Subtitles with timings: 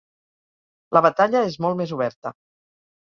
[0.97, 2.33] La batalla és molt més oberta.